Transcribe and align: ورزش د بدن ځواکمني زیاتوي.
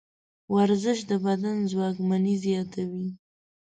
ورزش 0.55 0.99
د 1.09 1.11
بدن 1.25 1.57
ځواکمني 1.71 2.35
زیاتوي. 2.45 3.07